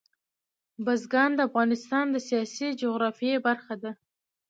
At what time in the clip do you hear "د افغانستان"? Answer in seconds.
1.35-2.05